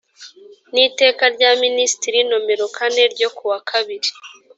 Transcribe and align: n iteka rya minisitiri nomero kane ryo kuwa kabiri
n 0.73 0.75
iteka 0.87 1.23
rya 1.35 1.51
minisitiri 1.63 2.19
nomero 2.29 2.65
kane 2.77 3.03
ryo 3.13 3.29
kuwa 3.35 3.57
kabiri 3.69 4.09